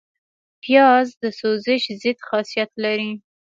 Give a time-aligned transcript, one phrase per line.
[0.63, 3.11] پیاز د سوزش ضد خاصیت لري